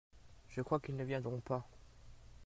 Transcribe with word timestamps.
Je 0.49 0.61
crois 0.63 0.79
qu'ils 0.79 0.95
ne 0.95 1.03
viendront 1.03 1.41
pas. 1.41 1.69